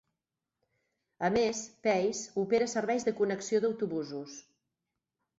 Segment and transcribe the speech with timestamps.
[1.27, 4.39] A més, Pace opera serveis de connexió d'autobusos.